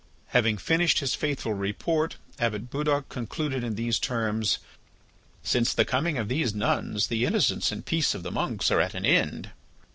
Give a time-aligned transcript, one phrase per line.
[0.29, 4.57] Having finished his faithful report, Abbot Budoc concluded in these terms:
[5.43, 8.95] "Since the coming of these nuns the innocence and peace of the monks are at
[8.95, 9.51] an end."